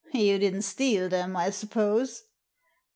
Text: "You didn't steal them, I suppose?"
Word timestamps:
"You 0.15 0.39
didn't 0.39 0.63
steal 0.63 1.09
them, 1.09 1.37
I 1.37 1.51
suppose?" 1.51 2.23